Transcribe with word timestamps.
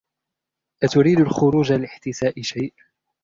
أتريد 0.83 1.19
الخروج 1.19 1.73
لاحتساء 1.73 2.41
شيء؟ 2.41 2.73